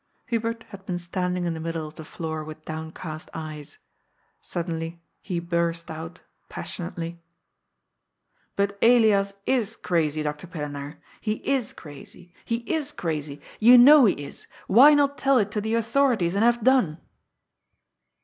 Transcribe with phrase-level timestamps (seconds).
[0.25, 3.77] Hubert had been standing in the middle of the floor with downcast eyes.
[4.41, 7.21] Suddenly he burst out passionately:"
[8.55, 10.47] But Elias is crazy, Dr.
[10.47, 10.95] Pillenaar.
[11.21, 13.43] He is crazy; he is crazy.
[13.59, 14.47] You know he is.
[14.65, 16.97] Why not tell it to the author ities, and have done